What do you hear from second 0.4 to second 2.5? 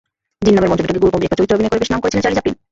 জিন নামের মঞ্চনাটকে গুরুগম্ভীর একটা চরিত্রে অভিনয় করে বেশ নাম করেছিলেন চার্লি